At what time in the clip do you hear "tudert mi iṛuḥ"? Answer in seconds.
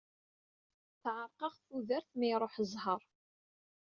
1.65-2.53